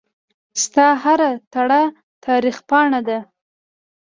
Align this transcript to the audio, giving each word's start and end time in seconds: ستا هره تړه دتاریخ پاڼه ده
ستا 0.63 0.87
هره 1.03 1.29
تړه 1.53 1.81
دتاریخ 1.93 2.57
پاڼه 2.69 2.99
ده 3.07 3.19